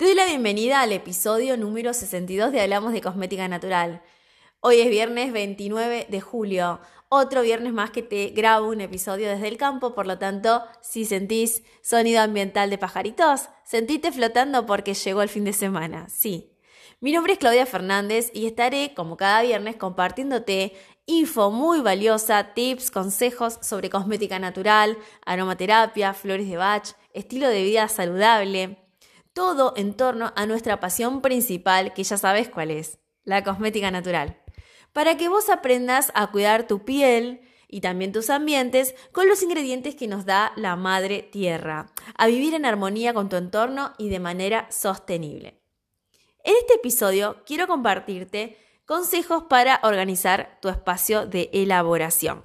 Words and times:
Te 0.00 0.06
doy 0.06 0.14
la 0.14 0.24
bienvenida 0.24 0.80
al 0.80 0.92
episodio 0.92 1.58
número 1.58 1.92
62 1.92 2.52
de 2.52 2.62
Hablamos 2.62 2.94
de 2.94 3.02
Cosmética 3.02 3.46
Natural. 3.48 4.00
Hoy 4.60 4.80
es 4.80 4.88
viernes 4.88 5.30
29 5.30 6.06
de 6.08 6.20
julio, 6.22 6.80
otro 7.10 7.42
viernes 7.42 7.74
más 7.74 7.90
que 7.90 8.02
te 8.02 8.28
grabo 8.30 8.68
un 8.68 8.80
episodio 8.80 9.28
desde 9.28 9.48
el 9.48 9.58
campo, 9.58 9.94
por 9.94 10.06
lo 10.06 10.16
tanto, 10.16 10.62
si 10.80 11.04
sentís 11.04 11.64
sonido 11.82 12.22
ambiental 12.22 12.70
de 12.70 12.78
pajaritos, 12.78 13.50
sentite 13.62 14.10
flotando 14.10 14.64
porque 14.64 14.94
llegó 14.94 15.20
el 15.20 15.28
fin 15.28 15.44
de 15.44 15.52
semana, 15.52 16.08
sí. 16.08 16.56
Mi 17.00 17.12
nombre 17.12 17.34
es 17.34 17.38
Claudia 17.38 17.66
Fernández 17.66 18.30
y 18.32 18.46
estaré, 18.46 18.94
como 18.94 19.18
cada 19.18 19.42
viernes, 19.42 19.76
compartiéndote 19.76 20.72
info 21.04 21.50
muy 21.50 21.82
valiosa, 21.82 22.54
tips, 22.54 22.90
consejos 22.90 23.58
sobre 23.60 23.90
cosmética 23.90 24.38
natural, 24.38 24.96
aromaterapia, 25.26 26.14
flores 26.14 26.48
de 26.48 26.56
Bach, 26.56 26.88
estilo 27.12 27.48
de 27.48 27.62
vida 27.64 27.86
saludable, 27.88 28.78
todo 29.32 29.72
en 29.76 29.94
torno 29.94 30.32
a 30.36 30.46
nuestra 30.46 30.80
pasión 30.80 31.20
principal, 31.20 31.92
que 31.94 32.04
ya 32.04 32.16
sabes 32.16 32.48
cuál 32.48 32.70
es, 32.70 32.98
la 33.24 33.44
cosmética 33.44 33.90
natural. 33.90 34.40
Para 34.92 35.16
que 35.16 35.28
vos 35.28 35.48
aprendas 35.50 36.10
a 36.14 36.30
cuidar 36.30 36.66
tu 36.66 36.84
piel 36.84 37.42
y 37.68 37.80
también 37.80 38.12
tus 38.12 38.30
ambientes 38.30 38.94
con 39.12 39.28
los 39.28 39.42
ingredientes 39.42 39.94
que 39.94 40.08
nos 40.08 40.26
da 40.26 40.52
la 40.56 40.74
madre 40.76 41.22
tierra, 41.22 41.92
a 42.16 42.26
vivir 42.26 42.54
en 42.54 42.66
armonía 42.66 43.14
con 43.14 43.28
tu 43.28 43.36
entorno 43.36 43.92
y 43.98 44.08
de 44.08 44.18
manera 44.18 44.66
sostenible. 44.70 45.60
En 46.42 46.56
este 46.56 46.74
episodio 46.74 47.42
quiero 47.46 47.66
compartirte 47.66 48.56
consejos 48.86 49.44
para 49.48 49.78
organizar 49.84 50.58
tu 50.60 50.68
espacio 50.68 51.26
de 51.26 51.50
elaboración. 51.52 52.42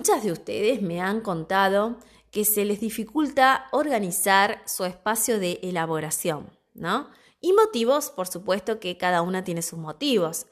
Muchas 0.00 0.24
de 0.24 0.32
ustedes 0.32 0.80
me 0.80 1.02
han 1.02 1.20
contado 1.20 1.98
que 2.30 2.46
se 2.46 2.64
les 2.64 2.80
dificulta 2.80 3.66
organizar 3.70 4.62
su 4.64 4.86
espacio 4.86 5.38
de 5.38 5.60
elaboración, 5.62 6.48
¿no? 6.72 7.10
Y 7.42 7.52
motivos, 7.52 8.08
por 8.08 8.26
supuesto 8.26 8.80
que 8.80 8.96
cada 8.96 9.20
una 9.20 9.44
tiene 9.44 9.60
sus 9.60 9.78
motivos. 9.78 10.46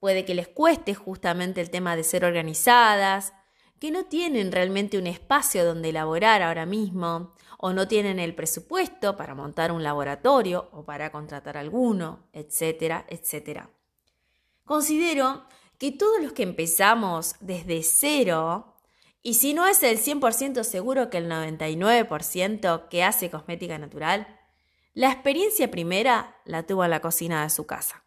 Puede 0.00 0.26
que 0.26 0.34
les 0.34 0.48
cueste 0.48 0.94
justamente 0.94 1.62
el 1.62 1.70
tema 1.70 1.96
de 1.96 2.04
ser 2.04 2.26
organizadas, 2.26 3.32
que 3.80 3.90
no 3.90 4.04
tienen 4.04 4.52
realmente 4.52 4.98
un 4.98 5.06
espacio 5.06 5.64
donde 5.64 5.88
elaborar 5.88 6.42
ahora 6.42 6.66
mismo, 6.66 7.32
o 7.56 7.72
no 7.72 7.88
tienen 7.88 8.18
el 8.18 8.34
presupuesto 8.34 9.16
para 9.16 9.34
montar 9.34 9.72
un 9.72 9.82
laboratorio 9.82 10.68
o 10.72 10.84
para 10.84 11.10
contratar 11.10 11.56
alguno, 11.56 12.28
etcétera, 12.34 13.06
etcétera. 13.08 13.70
Considero 14.66 15.44
que 15.78 15.90
todos 15.90 16.22
los 16.22 16.32
que 16.32 16.42
empezamos 16.42 17.36
desde 17.40 17.82
cero, 17.82 18.72
y 19.26 19.34
si 19.34 19.54
no 19.54 19.66
es 19.66 19.82
el 19.82 19.98
100% 19.98 20.62
seguro 20.64 21.08
que 21.08 21.16
el 21.16 21.30
99% 21.30 22.88
que 22.90 23.02
hace 23.02 23.30
cosmética 23.30 23.78
natural, 23.78 24.38
la 24.92 25.10
experiencia 25.10 25.70
primera 25.70 26.36
la 26.44 26.64
tuvo 26.64 26.84
en 26.84 26.90
la 26.90 27.00
cocina 27.00 27.42
de 27.42 27.48
su 27.48 27.64
casa. 27.64 28.04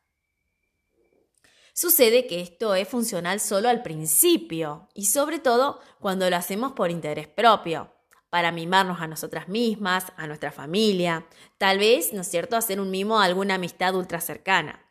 Sucede 1.73 2.27
que 2.27 2.41
esto 2.41 2.75
es 2.75 2.87
funcional 2.87 3.39
solo 3.39 3.67
al 3.67 3.81
principio 3.81 4.89
y 4.93 5.05
sobre 5.05 5.39
todo 5.39 5.81
cuando 5.99 6.29
lo 6.29 6.35
hacemos 6.35 6.73
por 6.73 6.91
interés 6.91 7.27
propio, 7.27 7.91
para 8.29 8.51
mimarnos 8.51 9.01
a 9.01 9.07
nosotras 9.07 9.47
mismas, 9.47 10.13
a 10.17 10.27
nuestra 10.27 10.51
familia, 10.51 11.25
tal 11.57 11.79
vez, 11.79 12.13
¿no 12.13 12.21
es 12.21 12.27
cierto?, 12.27 12.55
hacer 12.55 12.79
un 12.79 12.91
mimo 12.91 13.19
a 13.19 13.25
alguna 13.25 13.55
amistad 13.55 13.95
ultra 13.95 14.21
cercana. 14.21 14.85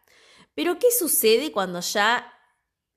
Pero 0.56 0.80
¿qué 0.80 0.90
sucede 0.90 1.52
cuando 1.52 1.78
ya 1.78 2.32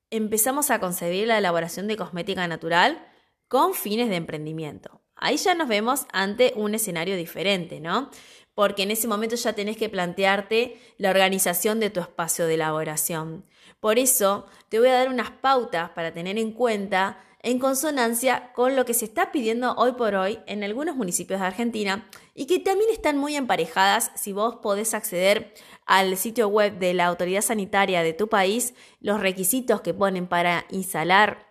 empezamos 0.09 0.71
a 0.71 0.79
concebir 0.79 1.27
la 1.27 1.37
elaboración 1.37 1.87
de 1.87 1.95
cosmética 1.95 2.47
natural 2.47 3.05
con 3.49 3.73
fines 3.73 4.07
de 4.07 4.15
emprendimiento. 4.15 5.01
Ahí 5.15 5.35
ya 5.35 5.53
nos 5.53 5.67
vemos 5.67 6.05
ante 6.13 6.53
un 6.55 6.73
escenario 6.75 7.17
diferente, 7.17 7.81
¿no? 7.81 8.09
Porque 8.53 8.83
en 8.83 8.91
ese 8.91 9.07
momento 9.07 9.35
ya 9.35 9.51
tenés 9.53 9.75
que 9.75 9.89
plantearte 9.89 10.79
la 10.97 11.09
organización 11.09 11.81
de 11.81 11.89
tu 11.89 11.99
espacio 11.99 12.45
de 12.45 12.53
elaboración. 12.53 13.45
Por 13.81 13.99
eso 13.99 14.45
te 14.69 14.79
voy 14.79 14.87
a 14.89 14.93
dar 14.93 15.09
unas 15.09 15.31
pautas 15.31 15.89
para 15.89 16.13
tener 16.13 16.37
en 16.37 16.53
cuenta 16.53 17.17
en 17.41 17.57
consonancia 17.57 18.51
con 18.53 18.75
lo 18.75 18.85
que 18.85 18.93
se 18.93 19.05
está 19.05 19.31
pidiendo 19.31 19.73
hoy 19.75 19.93
por 19.93 20.15
hoy 20.15 20.39
en 20.45 20.63
algunos 20.63 20.95
municipios 20.95 21.39
de 21.39 21.47
Argentina 21.47 22.07
y 22.35 22.45
que 22.45 22.59
también 22.59 22.89
están 22.91 23.17
muy 23.17 23.35
emparejadas 23.35 24.11
si 24.15 24.33
vos 24.33 24.57
podés 24.57 24.93
acceder 24.93 25.53
al 25.85 26.17
sitio 26.17 26.49
web 26.49 26.77
de 26.79 26.93
la 26.93 27.05
autoridad 27.07 27.41
sanitaria 27.41 28.03
de 28.03 28.13
tu 28.13 28.27
país, 28.27 28.73
los 28.99 29.21
requisitos 29.21 29.81
que 29.81 29.93
ponen 29.93 30.27
para 30.27 30.65
instalar 30.69 31.48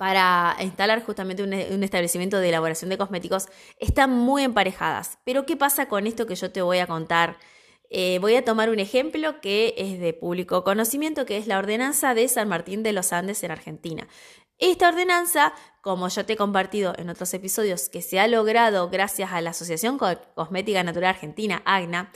para 0.00 0.56
instalar 0.60 1.04
justamente 1.04 1.42
un, 1.42 1.82
establecimiento 1.82 2.38
de 2.38 2.48
elaboración 2.48 2.88
de 2.88 2.96
cosméticos 2.96 3.48
están 3.78 4.10
muy 4.10 4.44
emparejadas. 4.44 5.18
Pero 5.26 5.44
¿qué 5.44 5.58
pasa 5.58 5.90
con 5.90 6.06
esto 6.06 6.26
que 6.26 6.36
yo 6.36 6.50
te 6.50 6.62
voy 6.62 6.78
a 6.78 6.86
contar? 6.86 7.36
Eh, 7.90 8.18
voy 8.18 8.34
a 8.36 8.42
tomar 8.42 8.70
un 8.70 8.78
ejemplo 8.78 9.42
que 9.42 9.74
es 9.76 10.00
de 10.00 10.14
público 10.14 10.64
conocimiento, 10.64 11.26
que 11.26 11.36
es 11.36 11.46
la 11.46 11.58
ordenanza 11.58 12.14
de 12.14 12.26
San 12.28 12.48
Martín 12.48 12.82
de 12.82 12.94
los 12.94 13.12
Andes 13.12 13.44
en 13.44 13.50
Argentina. 13.50 14.08
Esta 14.56 14.88
ordenanza, 14.88 15.52
como 15.82 16.08
ya 16.08 16.24
te 16.24 16.32
he 16.32 16.36
compartido 16.36 16.94
en 16.96 17.10
otros 17.10 17.34
episodios, 17.34 17.90
que 17.90 18.00
se 18.00 18.18
ha 18.20 18.26
logrado 18.26 18.88
gracias 18.88 19.32
a 19.32 19.42
la 19.42 19.50
Asociación 19.50 19.98
Cosmética 19.98 20.82
Natural 20.82 21.10
Argentina, 21.10 21.60
AGNA, 21.66 22.10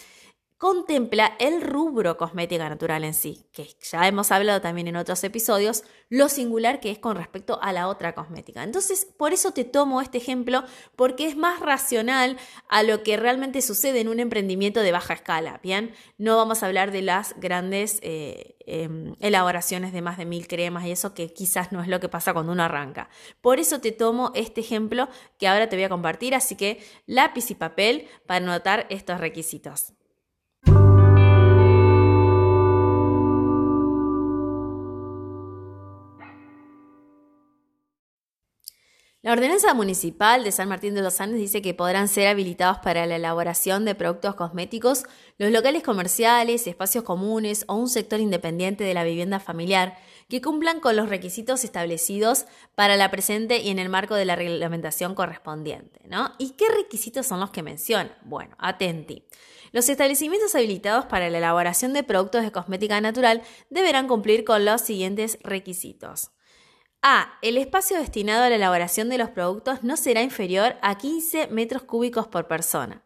contempla 0.58 1.36
el 1.40 1.60
rubro 1.60 2.16
cosmética 2.16 2.68
natural 2.68 3.04
en 3.04 3.14
sí, 3.14 3.46
que 3.52 3.68
ya 3.82 4.06
hemos 4.06 4.30
hablado 4.30 4.60
también 4.60 4.88
en 4.88 4.96
otros 4.96 5.22
episodios, 5.24 5.84
lo 6.08 6.28
singular 6.28 6.80
que 6.80 6.90
es 6.90 6.98
con 6.98 7.16
respecto 7.16 7.58
a 7.60 7.72
la 7.72 7.88
otra 7.88 8.14
cosmética. 8.14 8.62
Entonces, 8.62 9.04
por 9.04 9.32
eso 9.32 9.50
te 9.50 9.64
tomo 9.64 10.00
este 10.00 10.18
ejemplo, 10.18 10.62
porque 10.96 11.26
es 11.26 11.36
más 11.36 11.60
racional 11.60 12.38
a 12.68 12.82
lo 12.82 13.02
que 13.02 13.16
realmente 13.16 13.62
sucede 13.62 14.00
en 14.00 14.08
un 14.08 14.20
emprendimiento 14.20 14.80
de 14.80 14.92
baja 14.92 15.14
escala, 15.14 15.60
¿bien? 15.62 15.92
No 16.18 16.36
vamos 16.36 16.62
a 16.62 16.66
hablar 16.66 16.92
de 16.92 17.02
las 17.02 17.34
grandes 17.38 17.98
eh, 18.02 18.56
em, 18.66 19.16
elaboraciones 19.20 19.92
de 19.92 20.02
más 20.02 20.18
de 20.18 20.24
mil 20.24 20.46
cremas 20.46 20.86
y 20.86 20.92
eso 20.92 21.14
que 21.14 21.32
quizás 21.32 21.72
no 21.72 21.82
es 21.82 21.88
lo 21.88 22.00
que 22.00 22.08
pasa 22.08 22.32
cuando 22.32 22.52
uno 22.52 22.62
arranca. 22.62 23.08
Por 23.40 23.58
eso 23.58 23.80
te 23.80 23.92
tomo 23.92 24.30
este 24.34 24.60
ejemplo 24.60 25.08
que 25.38 25.48
ahora 25.48 25.68
te 25.68 25.76
voy 25.76 25.84
a 25.84 25.88
compartir, 25.88 26.34
así 26.34 26.56
que 26.56 26.82
lápiz 27.06 27.50
y 27.50 27.54
papel 27.54 28.08
para 28.26 28.44
anotar 28.44 28.86
estos 28.88 29.18
requisitos. 29.18 29.94
La 39.24 39.32
ordenanza 39.32 39.72
municipal 39.72 40.44
de 40.44 40.52
San 40.52 40.68
Martín 40.68 40.94
de 40.94 41.00
los 41.00 41.18
Andes 41.18 41.40
dice 41.40 41.62
que 41.62 41.72
podrán 41.72 42.08
ser 42.08 42.26
habilitados 42.26 42.80
para 42.80 43.06
la 43.06 43.16
elaboración 43.16 43.86
de 43.86 43.94
productos 43.94 44.34
cosméticos 44.34 45.04
los 45.38 45.50
locales 45.50 45.82
comerciales, 45.82 46.66
espacios 46.66 47.04
comunes 47.04 47.64
o 47.66 47.74
un 47.74 47.88
sector 47.88 48.20
independiente 48.20 48.84
de 48.84 48.92
la 48.92 49.02
vivienda 49.02 49.40
familiar 49.40 49.96
que 50.28 50.42
cumplan 50.42 50.78
con 50.78 50.96
los 50.96 51.08
requisitos 51.08 51.64
establecidos 51.64 52.44
para 52.74 52.98
la 52.98 53.10
presente 53.10 53.62
y 53.62 53.70
en 53.70 53.78
el 53.78 53.88
marco 53.88 54.14
de 54.14 54.26
la 54.26 54.36
reglamentación 54.36 55.14
correspondiente. 55.14 56.02
¿no? 56.06 56.32
¿Y 56.36 56.50
qué 56.50 56.66
requisitos 56.68 57.24
son 57.24 57.40
los 57.40 57.48
que 57.48 57.62
menciona? 57.62 58.14
Bueno, 58.26 58.54
atenti. 58.58 59.24
Los 59.72 59.88
establecimientos 59.88 60.54
habilitados 60.54 61.06
para 61.06 61.30
la 61.30 61.38
elaboración 61.38 61.94
de 61.94 62.02
productos 62.02 62.42
de 62.42 62.52
cosmética 62.52 63.00
natural 63.00 63.40
deberán 63.70 64.06
cumplir 64.06 64.44
con 64.44 64.66
los 64.66 64.82
siguientes 64.82 65.38
requisitos. 65.42 66.30
A. 67.06 67.38
El 67.42 67.58
espacio 67.58 67.98
destinado 67.98 68.44
a 68.44 68.48
la 68.48 68.56
elaboración 68.56 69.10
de 69.10 69.18
los 69.18 69.28
productos 69.28 69.82
no 69.82 69.98
será 69.98 70.22
inferior 70.22 70.76
a 70.80 70.96
15 70.96 71.48
metros 71.48 71.82
cúbicos 71.82 72.28
por 72.28 72.48
persona. 72.48 73.02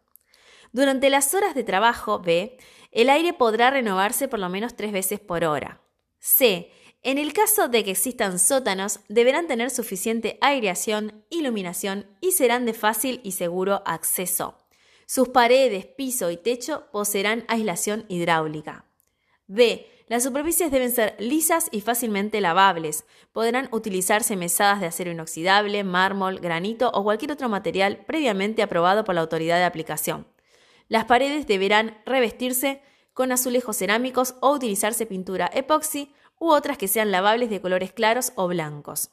Durante 0.71 1.11
las 1.11 1.35
horas 1.35 1.57
de 1.57 1.65
trabajo, 1.65 2.21
B. 2.21 2.59
El 2.93 3.11
aire 3.11 3.33
podrá 3.33 3.71
renovarse 3.71 4.29
por 4.29 4.39
lo 4.39 4.49
menos 4.49 4.77
tres 4.77 4.93
veces 4.93 5.19
por 5.19 5.45
hora. 5.45 5.83
C. 6.21 6.71
En 7.03 7.19
el 7.19 7.33
caso 7.33 7.67
de 7.67 7.83
que 7.83 7.91
existan 7.91 8.39
sótanos, 8.39 9.01
deberán 9.09 9.49
tener 9.49 9.69
suficiente 9.69 10.39
aireación, 10.43 11.25
iluminación 11.29 12.07
y 12.21 12.31
serán 12.31 12.67
de 12.67 12.75
fácil 12.75 13.21
y 13.25 13.33
seguro 13.33 13.83
acceso. 13.85 14.59
Sus 15.07 15.31
paredes, 15.31 15.87
piso 15.87 16.31
y 16.31 16.37
techo 16.37 16.87
poseerán 16.93 17.45
aislación 17.49 18.05
hidráulica. 18.09 18.85
B 19.49 19.91
las 20.09 20.23
superficies 20.23 20.71
deben 20.71 20.91
ser 20.91 21.15
lisas 21.19 21.69
y 21.71 21.83
fácilmente 21.83 22.41
lavables. 22.41 23.05
Podrán 23.33 23.69
utilizarse 23.73 24.37
mesadas 24.37 24.81
de 24.81 24.87
acero 24.87 25.11
inoxidable, 25.11 25.85
mármol, 25.85 26.41
granito 26.41 26.91
o 26.95 27.05
cualquier 27.05 27.33
otro 27.33 27.49
material 27.49 28.05
previamente 28.07 28.63
aprobado 28.63 29.05
por 29.05 29.15
la 29.15 29.21
autoridad 29.21 29.59
de 29.59 29.65
aplicación. 29.65 30.27
Las 30.89 31.05
paredes 31.05 31.47
deberán 31.47 32.01
revestirse 32.07 32.81
con 33.13 33.33
azulejos 33.33 33.77
cerámicos 33.77 34.37
o 34.41 34.53
utilizarse 34.53 35.05
pintura 35.05 35.51
epoxi 35.53 36.15
u 36.39 36.49
otras 36.49 36.79
que 36.79 36.89
sean 36.89 37.11
lavables 37.11 37.51
de 37.51 37.61
colores 37.61 37.93
claros 37.93 38.33
o 38.37 38.49
blancos. 38.49 39.11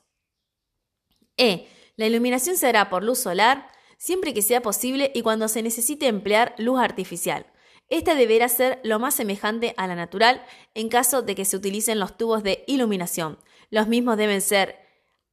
E. 1.37 1.67
La 1.97 2.05
iluminación 2.05 2.55
se 2.55 2.67
hará 2.67 2.89
por 2.89 3.03
luz 3.03 3.19
solar 3.19 3.67
siempre 3.97 4.33
que 4.33 4.41
sea 4.41 4.61
posible 4.61 5.11
y 5.13 5.21
cuando 5.21 5.47
se 5.47 5.61
necesite 5.61 6.07
emplear 6.07 6.55
luz 6.57 6.79
artificial. 6.79 7.45
Esta 7.89 8.15
deberá 8.15 8.49
ser 8.49 8.79
lo 8.83 8.99
más 8.99 9.13
semejante 9.13 9.73
a 9.77 9.87
la 9.87 9.95
natural 9.95 10.43
en 10.73 10.89
caso 10.89 11.21
de 11.21 11.35
que 11.35 11.45
se 11.45 11.55
utilicen 11.55 11.99
los 11.99 12.17
tubos 12.17 12.43
de 12.43 12.63
iluminación. 12.67 13.37
Los 13.69 13.87
mismos 13.87 14.17
deben 14.17 14.41
ser 14.41 14.79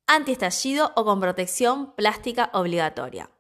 antiestallido 0.07 0.93
o 0.97 1.05
con 1.05 1.21
protección 1.21 1.95
plástica 1.95 2.51
obligatoria. 2.53 3.31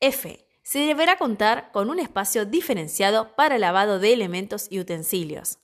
F. 0.00 0.46
Se 0.62 0.78
deberá 0.80 1.16
contar 1.16 1.72
con 1.72 1.90
un 1.90 1.98
espacio 1.98 2.44
diferenciado 2.44 3.34
para 3.34 3.58
lavado 3.58 3.98
de 3.98 4.12
elementos 4.12 4.68
y 4.70 4.78
utensilios. 4.78 5.58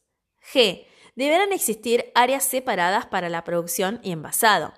G. 0.53 0.87
Deberán 1.15 1.53
existir 1.53 2.11
áreas 2.15 2.45
separadas 2.45 3.07
para 3.07 3.29
la 3.29 3.45
producción 3.45 4.01
y 4.03 4.11
envasado. 4.13 4.73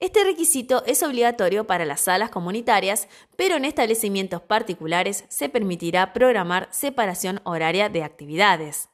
Este 0.00 0.24
requisito 0.24 0.82
es 0.86 1.02
obligatorio 1.02 1.66
para 1.66 1.84
las 1.84 2.00
salas 2.00 2.30
comunitarias, 2.30 3.06
pero 3.36 3.56
en 3.56 3.66
establecimientos 3.66 4.40
particulares 4.40 5.26
se 5.28 5.50
permitirá 5.50 6.14
programar 6.14 6.68
separación 6.70 7.42
horaria 7.44 7.90
de 7.90 8.02
actividades. 8.02 8.88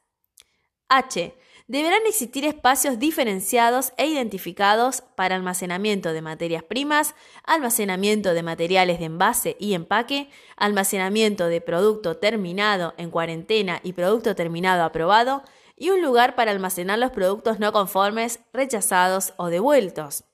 H. 0.89 1.33
Deberán 1.67 2.05
existir 2.07 2.43
espacios 2.43 2.99
diferenciados 2.99 3.93
e 3.97 4.07
identificados 4.07 5.01
para 5.15 5.35
almacenamiento 5.35 6.11
de 6.11 6.21
materias 6.21 6.63
primas, 6.63 7.15
almacenamiento 7.45 8.33
de 8.33 8.43
materiales 8.43 8.99
de 8.99 9.05
envase 9.05 9.55
y 9.59 9.75
empaque, 9.75 10.29
almacenamiento 10.57 11.47
de 11.47 11.61
producto 11.61 12.17
terminado 12.17 12.93
en 12.97 13.11
cuarentena 13.11 13.79
y 13.81 13.93
producto 13.93 14.35
terminado 14.35 14.83
aprobado, 14.83 15.43
y 15.77 15.89
un 15.89 16.01
lugar 16.01 16.35
para 16.35 16.51
almacenar 16.51 16.99
los 16.99 17.11
productos 17.11 17.59
no 17.59 17.71
conformes, 17.71 18.39
rechazados 18.51 19.33
o 19.37 19.47
devueltos. 19.47 20.25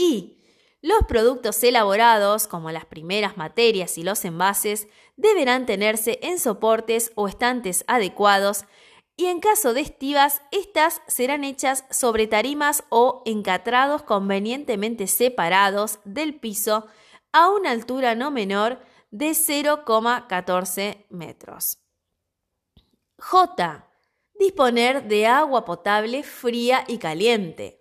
Y 0.00 0.38
los 0.80 1.00
productos 1.06 1.62
elaborados, 1.62 2.46
como 2.46 2.70
las 2.70 2.86
primeras 2.86 3.36
materias 3.36 3.98
y 3.98 4.02
los 4.02 4.24
envases, 4.24 4.88
deberán 5.16 5.66
tenerse 5.66 6.18
en 6.22 6.38
soportes 6.38 7.12
o 7.16 7.28
estantes 7.28 7.84
adecuados 7.86 8.64
y 9.14 9.26
en 9.26 9.40
caso 9.40 9.74
de 9.74 9.82
estivas, 9.82 10.40
estas 10.52 11.02
serán 11.06 11.44
hechas 11.44 11.84
sobre 11.90 12.26
tarimas 12.26 12.84
o 12.88 13.22
encatrados 13.26 14.02
convenientemente 14.02 15.06
separados 15.06 15.98
del 16.06 16.40
piso 16.40 16.86
a 17.30 17.50
una 17.50 17.72
altura 17.72 18.14
no 18.14 18.30
menor 18.30 18.80
de 19.10 19.32
0,14 19.32 21.04
metros. 21.10 21.76
J. 23.18 23.86
Disponer 24.38 25.06
de 25.06 25.26
agua 25.26 25.66
potable 25.66 26.22
fría 26.22 26.84
y 26.88 26.96
caliente. 26.96 27.79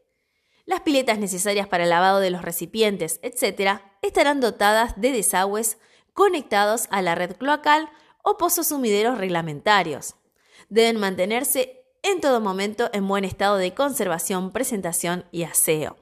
Las 0.70 0.82
piletas 0.82 1.18
necesarias 1.18 1.68
para 1.68 1.86
el 1.86 1.90
lavado 1.90 2.20
de 2.20 2.30
los 2.30 2.44
recipientes, 2.44 3.20
etc., 3.24 3.82
estarán 4.04 4.40
dotadas 4.40 4.94
de 5.02 5.12
desagües 5.12 5.80
conectados 6.14 6.86
a 6.92 7.02
la 7.02 7.16
red 7.16 7.38
cloacal 7.38 7.90
o 8.22 8.38
pozos 8.38 8.68
sumideros 8.68 9.18
reglamentarios. 9.18 10.14
Deben 10.70 11.00
mantenerse 11.00 11.84
en 12.04 12.22
todo 12.22 12.40
momento 12.40 12.92
en 12.94 13.08
buen 13.08 13.26
estado 13.26 13.58
de 13.58 13.74
conservación, 13.74 14.52
presentación 14.52 15.26
y 15.32 15.42
aseo. 15.42 15.98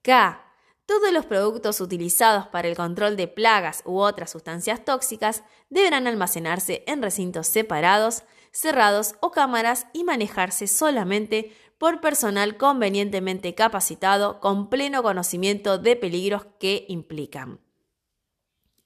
K. 0.00 0.42
Todos 0.86 1.12
los 1.12 1.26
productos 1.26 1.82
utilizados 1.82 2.46
para 2.46 2.68
el 2.68 2.76
control 2.76 3.14
de 3.14 3.28
plagas 3.28 3.82
u 3.84 3.98
otras 3.98 4.30
sustancias 4.30 4.86
tóxicas 4.86 5.44
deberán 5.68 6.06
almacenarse 6.06 6.82
en 6.86 7.02
recintos 7.02 7.46
separados, 7.46 8.22
cerrados 8.54 9.16
o 9.20 9.32
cámaras 9.32 9.88
y 9.92 10.04
manejarse 10.04 10.68
solamente 10.68 11.52
por 11.76 12.00
personal 12.00 12.56
convenientemente 12.56 13.54
capacitado 13.54 14.40
con 14.40 14.70
pleno 14.70 15.02
conocimiento 15.02 15.76
de 15.76 15.96
peligros 15.96 16.46
que 16.60 16.86
implican. 16.88 17.60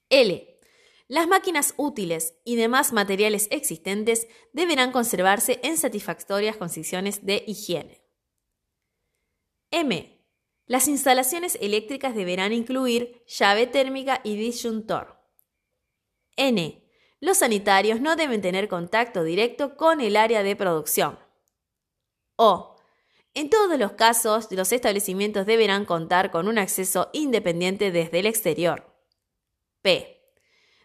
L. 0.09 0.59
Las 1.07 1.29
máquinas 1.29 1.75
útiles 1.77 2.35
y 2.45 2.57
demás 2.57 2.93
materiales 2.93 3.47
existentes 3.51 4.27
deberán 4.53 4.91
conservarse 4.91 5.61
en 5.63 5.77
satisfactorias 5.77 6.57
condiciones 6.57 7.25
de 7.25 7.45
higiene. 7.47 8.03
M. 9.71 10.19
Las 10.67 10.89
instalaciones 10.89 11.59
eléctricas 11.61 12.15
deberán 12.15 12.53
incluir 12.53 13.23
llave 13.27 13.67
térmica 13.67 14.21
y 14.25 14.37
disyuntor. 14.37 15.19
N. 16.37 16.88
Los 17.21 17.39
sanitarios 17.39 18.01
no 18.01 18.17
deben 18.17 18.41
tener 18.41 18.69
contacto 18.69 19.25
directo 19.25 19.77
con 19.77 20.01
el 20.01 20.17
área 20.17 20.43
de 20.43 20.55
producción. 20.55 21.19
O. 22.37 22.77
En 23.35 23.51
todos 23.51 23.79
los 23.79 23.93
casos, 23.93 24.49
los 24.51 24.73
establecimientos 24.73 25.47
deberán 25.47 25.85
contar 25.85 26.31
con 26.31 26.49
un 26.49 26.59
acceso 26.59 27.11
independiente 27.13 27.91
desde 27.91 28.21
el 28.21 28.27
exterior. 28.27 28.95
P. 29.83 30.23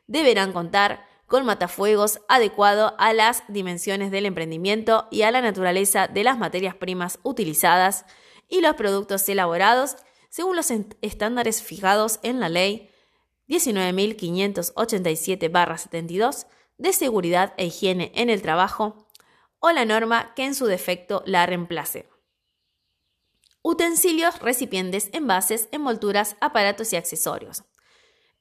Deberán 0.08 0.54
contar 0.54 1.08
con 1.28 1.46
matafuegos 1.46 2.20
adecuado 2.28 2.96
a 2.98 3.14
las 3.14 3.44
dimensiones 3.48 4.12
del 4.12 4.26
emprendimiento 4.26 5.08
y 5.10 5.22
a 5.24 5.32
la 5.32 5.42
naturaleza 5.42 6.08
de 6.08 6.24
las 6.24 6.38
materias 6.38 6.76
primas 6.76 7.20
utilizadas 7.24 8.06
y 8.50 8.62
los 8.62 8.76
productos 8.76 9.28
elaborados 9.30 9.96
según 10.30 10.56
los 10.56 10.72
estándares 11.02 11.64
fijados 11.64 12.20
en 12.24 12.40
la 12.40 12.50
Ley 12.50 12.93
19.587-72 13.54 16.48
de 16.78 16.94
Seguridad 16.94 17.54
e 17.58 17.66
Higiene 17.68 18.12
en 18.16 18.30
el 18.30 18.42
Trabajo 18.42 19.08
o 19.60 19.72
la 19.72 19.86
norma 19.86 20.34
que 20.36 20.44
en 20.46 20.56
su 20.56 20.66
defecto 20.66 21.24
la 21.26 21.46
reemplace 21.46 22.12
utensilios, 23.64 24.40
recipientes, 24.40 25.10
envases, 25.14 25.70
envolturas, 25.72 26.36
aparatos 26.42 26.92
y 26.92 26.98
accesorios. 26.98 27.64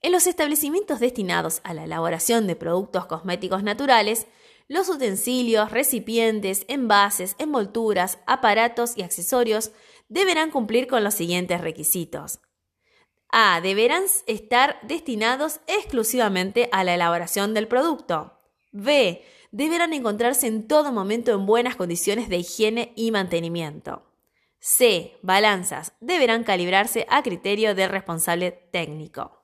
En 0.01 0.11
los 0.11 0.27
establecimientos 0.27 0.99
destinados 0.99 1.61
a 1.63 1.73
la 1.73 1.85
elaboración 1.85 2.45
de 2.45 2.57
productos 2.57 3.05
cosméticos 3.05 3.63
naturales, 3.63 4.27
los 4.67 4.89
utensilios, 4.89 5.71
recipientes, 5.71 6.65
envases, 6.67 7.37
envolturas, 7.39 8.19
aparatos 8.27 8.97
y 8.97 9.03
accesorios 9.03 9.71
deberán 10.09 10.51
cumplir 10.51 10.87
con 10.87 11.05
los 11.05 11.13
siguientes 11.13 11.61
requisitos. 11.61 12.39
A. 13.35 13.61
Deberán 13.61 14.03
estar 14.27 14.77
destinados 14.83 15.59
exclusivamente 15.65 16.69
a 16.71 16.83
la 16.83 16.93
elaboración 16.93 17.55
del 17.55 17.67
producto. 17.67 18.37
B. 18.71 19.25
Deberán 19.49 19.91
encontrarse 19.93 20.45
en 20.45 20.67
todo 20.67 20.91
momento 20.91 21.31
en 21.31 21.47
buenas 21.47 21.75
condiciones 21.75 22.29
de 22.29 22.37
higiene 22.37 22.93
y 22.95 23.09
mantenimiento. 23.09 24.03
C. 24.59 25.17
Balanzas. 25.23 25.93
Deberán 25.99 26.43
calibrarse 26.43 27.07
a 27.09 27.23
criterio 27.23 27.73
del 27.73 27.89
responsable 27.89 28.51
técnico. 28.51 29.43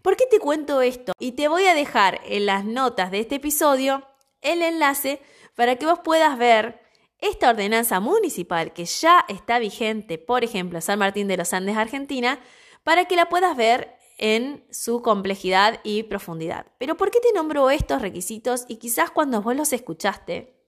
¿Por 0.00 0.16
qué 0.16 0.24
te 0.30 0.38
cuento 0.38 0.80
esto? 0.80 1.12
Y 1.18 1.32
te 1.32 1.48
voy 1.48 1.66
a 1.66 1.74
dejar 1.74 2.22
en 2.24 2.46
las 2.46 2.64
notas 2.64 3.10
de 3.10 3.20
este 3.20 3.34
episodio 3.34 4.02
el 4.40 4.62
enlace 4.62 5.20
para 5.54 5.76
que 5.76 5.84
vos 5.84 5.98
puedas 6.02 6.38
ver 6.38 6.80
esta 7.18 7.50
ordenanza 7.50 8.00
municipal 8.00 8.72
que 8.72 8.86
ya 8.86 9.26
está 9.28 9.58
vigente, 9.58 10.16
por 10.16 10.42
ejemplo, 10.42 10.80
San 10.80 10.98
Martín 10.98 11.28
de 11.28 11.36
los 11.36 11.52
Andes, 11.52 11.76
Argentina, 11.76 12.40
para 12.82 13.06
que 13.06 13.16
la 13.16 13.28
puedas 13.28 13.56
ver 13.56 13.96
en 14.18 14.66
su 14.70 15.02
complejidad 15.02 15.80
y 15.84 16.04
profundidad. 16.04 16.66
Pero 16.78 16.96
¿por 16.96 17.10
qué 17.10 17.20
te 17.20 17.32
nombro 17.32 17.70
estos 17.70 18.02
requisitos? 18.02 18.64
Y 18.68 18.76
quizás 18.76 19.10
cuando 19.10 19.42
vos 19.42 19.56
los 19.56 19.72
escuchaste, 19.72 20.58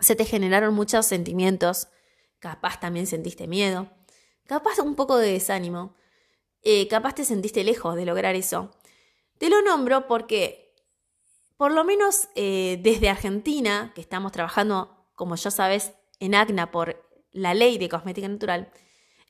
se 0.00 0.16
te 0.16 0.24
generaron 0.24 0.74
muchos 0.74 1.06
sentimientos 1.06 1.88
capaz 2.38 2.80
también 2.80 3.06
sentiste 3.06 3.46
miedo, 3.46 3.90
capaz 4.46 4.78
un 4.78 4.94
poco 4.94 5.16
de 5.16 5.32
desánimo, 5.32 5.96
eh, 6.62 6.88
capaz 6.88 7.14
te 7.14 7.24
sentiste 7.24 7.64
lejos 7.64 7.96
de 7.96 8.06
lograr 8.06 8.34
eso. 8.34 8.70
Te 9.38 9.48
lo 9.48 9.62
nombro 9.62 10.06
porque, 10.06 10.74
por 11.56 11.72
lo 11.72 11.84
menos 11.84 12.28
eh, 12.34 12.78
desde 12.82 13.08
Argentina, 13.08 13.92
que 13.94 14.00
estamos 14.00 14.32
trabajando, 14.32 15.06
como 15.14 15.36
ya 15.36 15.50
sabes, 15.50 15.92
en 16.20 16.34
ACNA 16.34 16.70
por 16.70 17.04
la 17.30 17.54
ley 17.54 17.78
de 17.78 17.88
cosmética 17.88 18.28
natural, 18.28 18.72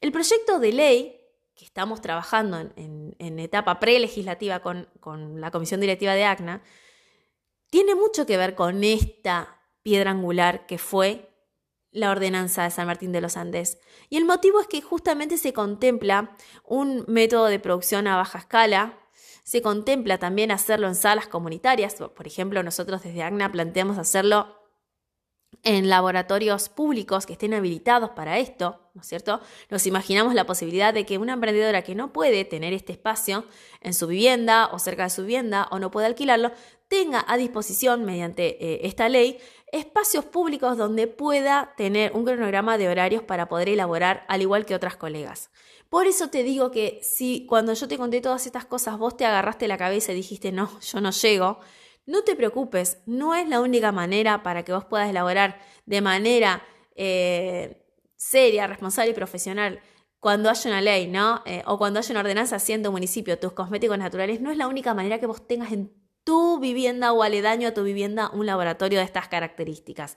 el 0.01 0.13
proyecto 0.13 0.59
de 0.59 0.73
ley 0.73 1.18
que 1.59 1.65
estamos 1.65 2.01
trabajando 2.01 2.71
en, 2.77 3.39
etapa 3.41 3.81
prelegislativa 3.81 4.61
con, 4.61 4.89
con 5.01 5.41
la 5.41 5.51
comisión 5.51 5.81
directiva 5.81 6.15
de 6.15 6.25
ACNA, 6.25 6.63
tiene 7.69 7.97
mucho 7.97 8.27
que 8.27 8.37
ver 8.37 8.55
con 8.55 8.85
esta 8.85 9.61
piedra 9.83 10.13
angular 10.13 10.67
que 10.67 10.79
fue 10.79 11.35
la 11.91 12.11
ordenanza 12.11 12.63
de 12.63 12.71
San 12.71 12.87
Martín 12.87 13.11
de 13.11 13.21
los 13.21 13.37
Andes. 13.37 13.81
Y 14.09 14.19
el 14.19 14.25
motivo 14.25 14.61
es 14.61 14.69
que 14.69 14.81
justamente 14.83 15.37
se 15.37 15.53
contempla 15.53 16.37
un 16.65 17.05
método 17.09 17.47
de 17.47 17.59
producción 17.59 18.07
a 18.07 18.17
baja 18.17 18.39
escala, 18.39 18.97
se 19.43 19.61
contempla 19.61 20.19
también 20.19 20.53
hacerlo 20.53 20.87
en 20.87 20.95
salas 20.95 21.27
comunitarias, 21.27 21.97
por 21.97 22.27
ejemplo, 22.27 22.63
nosotros 22.63 23.03
desde 23.03 23.25
ACNA 23.25 23.51
planteamos 23.51 23.99
hacerlo 23.99 24.58
en 25.69 25.91
laboratorios 25.91 26.71
públicos 26.71 27.27
que 27.27 27.35
estén 27.35 27.53
habilitados 27.53 28.09
para 28.11 28.39
esto, 28.39 28.81
¿no 28.95 29.03
es 29.03 29.07
cierto? 29.07 29.43
Nos 29.69 29.87
imaginamos 29.87 30.33
la 30.33 30.47
posibilidad 30.47 30.95
de 30.95 31.05
que 31.05 31.19
una 31.19 31.35
emprendedora 31.35 31.83
que 31.83 31.95
no 31.95 32.11
puede 32.11 32.47
tener 32.47 32.73
este 32.73 32.93
espacio 32.93 33.45
en 33.83 33.93
su 33.93 34.07
vivienda 34.07 34.71
o 34.73 34.79
cerca 34.79 35.03
de 35.03 35.11
su 35.11 35.25
vivienda 35.25 35.69
o 35.71 35.79
no 35.79 35.91
puede 35.91 36.07
alquilarlo, 36.07 36.53
tenga 36.89 37.23
a 37.29 37.37
disposición 37.37 38.07
mediante 38.07 38.57
eh, 38.65 38.81
esta 38.85 39.11
ley 39.11 39.41
espacios 39.71 40.25
públicos 40.25 40.79
donde 40.79 41.07
pueda 41.07 41.75
tener 41.77 42.13
un 42.15 42.25
cronograma 42.25 42.79
de 42.79 42.89
horarios 42.89 43.23
para 43.23 43.51
poder 43.51 43.69
elaborar 43.69 44.25
al 44.29 44.41
igual 44.41 44.65
que 44.65 44.75
otras 44.75 44.97
colegas. 44.97 45.51
Por 45.91 46.07
eso 46.07 46.31
te 46.31 46.45
digo 46.45 46.71
que 46.71 46.99
si 47.03 47.45
cuando 47.45 47.75
yo 47.75 47.87
te 47.89 47.99
conté 47.99 48.23
todas 48.23 48.47
estas 48.47 48.65
cosas 48.65 48.97
vos 48.97 49.19
te 49.19 49.27
agarraste 49.27 49.69
la 49.69 49.77
cabeza 49.77 50.13
y 50.13 50.15
dijiste 50.15 50.51
no, 50.51 50.81
yo 50.81 51.03
no 51.03 51.11
llego, 51.11 51.61
no 52.09 52.25
te 52.25 52.35
preocupes, 52.35 53.03
no 53.05 53.35
es 53.35 53.47
la 53.47 53.61
única 53.61 53.93
manera 53.93 54.43
para 54.43 54.65
que 54.65 54.73
vos 54.73 54.87
puedas 54.87 55.11
elaborar 55.11 55.61
de 55.85 56.01
manera 56.01 56.63
eh, 56.97 57.85
seria, 58.17 58.67
responsable 58.67 59.11
y 59.11 59.15
profesional 59.15 59.81
cuando 60.19 60.49
haya 60.49 60.71
una 60.71 60.81
ley, 60.81 61.07
¿no? 61.07 61.43
Eh, 61.45 61.63
o 61.67 61.77
cuando 61.77 61.99
haya 62.01 62.11
una 62.11 62.21
ordenanza 62.21 62.57
haciendo 62.57 62.91
municipio 62.91 63.39
tus 63.39 63.53
cosméticos 63.53 63.99
naturales, 63.99 64.41
no 64.41 64.51
es 64.51 64.57
la 64.57 64.69
única 64.69 64.95
manera 64.95 65.21
que 65.21 65.27
vos 65.27 65.47
tengas 65.47 65.71
en 65.71 65.93
tu 66.25 66.59
vivienda 66.59 67.13
o 67.13 67.23
aledaño 67.23 67.69
a 67.69 67.75
tu 67.75 67.85
vivienda 67.85 68.31
un 68.33 68.47
laboratorio 68.47 69.01
de 69.01 69.05
estas 69.05 69.29
características. 69.29 70.17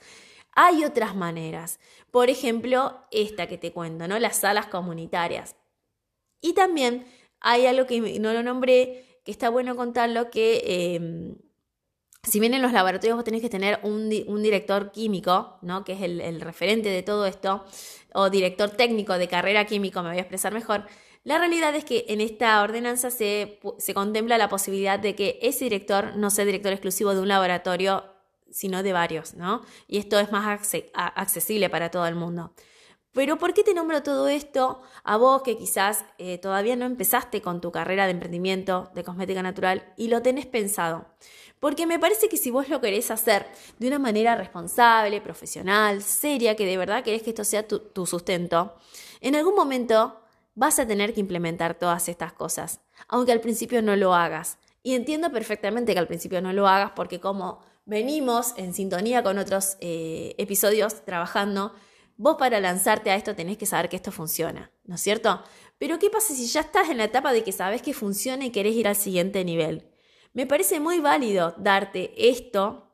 Hay 0.54 0.86
otras 0.86 1.14
maneras. 1.14 1.82
Por 2.10 2.30
ejemplo, 2.30 3.06
esta 3.12 3.48
que 3.48 3.58
te 3.58 3.74
cuento, 3.74 4.08
¿no? 4.08 4.18
Las 4.18 4.38
salas 4.38 4.68
comunitarias. 4.68 5.58
Y 6.40 6.54
también 6.54 7.06
hay 7.42 7.66
algo 7.66 7.86
que 7.86 8.00
no 8.20 8.32
lo 8.32 8.44
nombré, 8.44 9.20
que 9.26 9.32
está 9.32 9.50
bueno 9.50 9.76
contarlo, 9.76 10.32
que 10.32 10.96
em, 10.96 11.36
si 12.24 12.40
bien 12.40 12.54
en 12.54 12.62
los 12.62 12.72
laboratorios 12.72 13.16
vos 13.16 13.26
tenés 13.26 13.42
que 13.42 13.50
tener 13.50 13.80
un, 13.84 14.10
director 14.10 14.92
químico, 14.92 15.58
¿no? 15.62 15.84
que 15.84 15.94
es 15.94 16.02
el, 16.02 16.42
referente 16.42 16.90
de 16.90 17.04
todo 17.04 17.26
esto, 17.26 17.66
o 18.14 18.30
director 18.30 18.70
técnico 18.70 19.18
de 19.18 19.28
carrera 19.28 19.66
químico, 19.66 20.04
me 20.04 20.10
voy 20.10 20.18
a 20.18 20.22
expresar 20.22 20.54
mejor, 20.54 20.86
la 21.24 21.38
realidad 21.38 21.76
es 21.76 21.86
que 21.86 22.06
en 22.10 22.20
esta 22.22 22.62
ordenanza 22.62 23.12
se, 23.12 23.60
se 23.78 23.94
contempla 23.94 24.38
la 24.38 24.50
posibilidad 24.50 25.00
de 25.00 25.16
que 25.16 25.40
ese 25.42 25.66
director 25.66 26.16
no 26.16 26.30
sea 26.30 26.46
director 26.46 26.72
exclusivo 26.72 27.14
de 27.14 27.22
un 27.22 27.28
laboratorio, 27.28 28.06
sino 28.50 28.84
de 28.84 28.92
varios, 28.92 29.36
¿no? 29.36 29.62
Y 29.88 29.98
esto 29.98 30.20
es 30.20 30.32
más 30.32 30.76
accesible 30.94 31.70
para 31.70 31.90
todo 31.90 32.08
el 32.08 32.16
mundo. 32.16 32.54
Pero 33.14 33.38
¿por 33.38 33.54
qué 33.54 33.64
te 33.64 33.74
nombro 33.74 34.04
todo 34.04 34.30
esto 34.30 34.82
a 35.04 35.18
vos 35.18 35.42
que 35.42 35.58
quizás 35.58 36.06
eh, 36.18 36.38
todavía 36.38 36.78
no 36.78 36.86
empezaste 36.86 37.42
con 37.42 37.60
tu 37.60 37.72
carrera 37.72 38.06
de 38.06 38.12
emprendimiento 38.12 38.90
de 38.96 39.04
cosmética 39.04 39.44
natural 39.44 39.94
y 39.98 40.08
lo 40.08 40.22
tenés 40.22 40.46
pensado? 40.46 41.08
Porque 41.60 41.86
me 41.86 42.00
parece 42.00 42.28
que 42.28 42.38
si 42.38 42.50
vos 42.50 42.70
lo 42.70 42.82
querés 42.82 43.12
hacer 43.12 43.46
de 43.78 43.88
una 43.88 44.00
manera 44.00 44.36
responsable, 44.36 45.22
profesional, 45.22 46.02
seria, 46.02 46.56
que 46.56 46.66
de 46.66 46.78
verdad 46.78 47.04
querés 47.04 47.22
que 47.22 47.30
esto 47.30 47.44
sea 47.44 47.68
tu, 47.68 48.06
sustento, 48.08 48.76
en 49.20 49.36
algún 49.36 49.56
momento 49.56 50.22
vas 50.56 50.80
a 50.80 50.88
tener 50.88 51.14
que 51.14 51.20
implementar 51.20 51.78
todas 51.78 52.10
estas 52.10 52.34
cosas, 52.34 52.80
aunque 53.08 53.32
al 53.32 53.42
principio 53.42 53.82
no 53.82 53.96
lo 53.96 54.16
hagas. 54.16 54.58
Y 54.84 54.96
entiendo 54.96 55.32
perfectamente 55.32 55.94
que 55.94 56.00
al 56.00 56.08
principio 56.08 56.42
no 56.42 56.52
lo 56.52 56.68
hagas 56.68 56.94
porque 56.96 57.20
como 57.20 57.60
venimos 57.86 58.54
en 58.58 58.74
sintonía 58.74 59.22
con 59.22 59.38
otros 59.38 59.78
eh, 59.82 60.34
episodios 60.40 61.06
trabajando, 61.06 61.74
Vos 62.24 62.36
para 62.38 62.60
lanzarte 62.60 63.10
a 63.10 63.16
esto 63.16 63.34
tenés 63.34 63.58
que 63.58 63.66
saber 63.66 63.90
que 63.90 63.96
esto 63.96 64.12
funciona, 64.12 64.72
¿no 64.84 64.94
es 64.94 65.02
cierto? 65.02 65.42
Pero 65.80 65.98
¿qué 65.98 66.12
pasa 66.12 66.36
si 66.36 66.46
ya 66.46 66.62
estás 66.62 66.90
en 66.90 66.98
la 66.98 67.06
etapa 67.06 67.34
de 67.34 67.44
que 67.44 67.52
sabes 67.52 67.82
que 67.82 67.96
funciona 67.96 68.46
y 68.46 68.52
querés 68.52 68.76
ir 68.76 68.88
al 68.88 68.96
siguiente 68.96 69.44
nivel? 69.44 69.90
Me 70.32 70.46
parece 70.46 70.80
muy 70.80 71.00
válido 71.00 71.56
darte 71.58 72.14
esto 72.30 72.94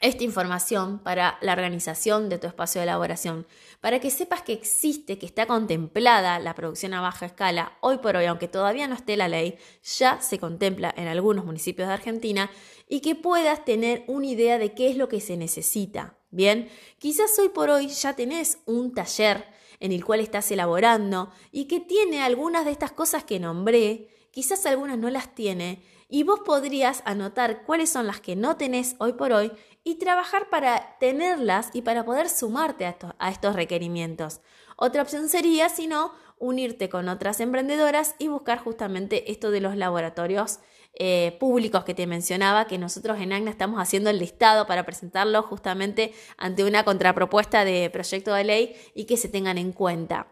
esta 0.00 0.24
información 0.24 1.00
para 1.00 1.36
la 1.42 1.52
organización 1.52 2.30
de 2.30 2.38
tu 2.38 2.46
espacio 2.46 2.80
de 2.80 2.84
elaboración, 2.84 3.46
para 3.82 4.00
que 4.00 4.10
sepas 4.10 4.40
que 4.40 4.54
existe, 4.54 5.18
que 5.18 5.26
está 5.26 5.44
contemplada 5.44 6.38
la 6.38 6.54
producción 6.54 6.94
a 6.94 7.02
baja 7.02 7.26
escala. 7.26 7.76
Hoy 7.82 7.98
por 7.98 8.16
hoy, 8.16 8.24
aunque 8.24 8.48
todavía 8.48 8.88
no 8.88 8.94
esté 8.94 9.18
la 9.18 9.28
ley, 9.28 9.58
ya 9.82 10.18
se 10.22 10.38
contempla 10.38 10.94
en 10.96 11.08
algunos 11.08 11.44
municipios 11.44 11.88
de 11.88 11.92
Argentina 11.92 12.50
y 12.88 13.00
que 13.00 13.16
puedas 13.16 13.66
tener 13.66 14.02
una 14.06 14.28
idea 14.28 14.56
de 14.56 14.72
qué 14.72 14.88
es 14.88 14.96
lo 14.96 15.10
que 15.10 15.20
se 15.20 15.36
necesita. 15.36 16.16
Bien, 16.30 16.68
quizás 16.98 17.36
hoy 17.40 17.48
por 17.48 17.70
hoy 17.70 17.88
ya 17.88 18.14
tenés 18.14 18.58
un 18.64 18.94
taller 18.94 19.46
en 19.80 19.90
el 19.90 20.04
cual 20.04 20.20
estás 20.20 20.50
elaborando 20.52 21.32
y 21.50 21.64
que 21.64 21.80
tiene 21.80 22.22
algunas 22.22 22.64
de 22.64 22.70
estas 22.70 22.92
cosas 22.92 23.24
que 23.24 23.40
nombré, 23.40 24.08
quizás 24.30 24.64
algunas 24.66 24.96
no 24.96 25.10
las 25.10 25.34
tiene, 25.34 25.82
y 26.08 26.22
vos 26.22 26.40
podrías 26.40 27.02
anotar 27.04 27.64
cuáles 27.64 27.90
son 27.90 28.06
las 28.06 28.20
que 28.20 28.36
no 28.36 28.56
tenés 28.56 28.94
hoy 28.98 29.14
por 29.14 29.32
hoy 29.32 29.50
y 29.82 29.96
trabajar 29.96 30.50
para 30.50 30.98
tenerlas 30.98 31.70
y 31.72 31.82
para 31.82 32.04
poder 32.04 32.28
sumarte 32.28 32.86
a 32.86 32.96
a 33.18 33.30
estos 33.30 33.54
requerimientos. 33.56 34.40
Otra 34.76 35.02
opción 35.02 35.28
sería, 35.28 35.68
si 35.68 35.86
no, 35.86 36.12
unirte 36.38 36.88
con 36.88 37.08
otras 37.08 37.40
emprendedoras 37.40 38.14
y 38.18 38.28
buscar 38.28 38.58
justamente 38.58 39.30
esto 39.30 39.50
de 39.50 39.60
los 39.60 39.76
laboratorios 39.76 40.60
eh, 40.94 41.36
públicos 41.38 41.84
que 41.84 41.94
te 41.94 42.06
mencionaba, 42.06 42.66
que 42.66 42.78
nosotros 42.78 43.20
en 43.20 43.32
AGNA 43.32 43.50
estamos 43.50 43.80
haciendo 43.80 44.10
el 44.10 44.18
listado 44.18 44.66
para 44.66 44.84
presentarlo 44.84 45.42
justamente 45.42 46.12
ante 46.36 46.64
una 46.64 46.84
contrapropuesta 46.84 47.64
de 47.64 47.88
proyecto 47.90 48.34
de 48.34 48.44
ley 48.44 48.76
y 48.94 49.04
que 49.04 49.16
se 49.16 49.28
tengan 49.28 49.56
en 49.56 49.72
cuenta. 49.72 50.26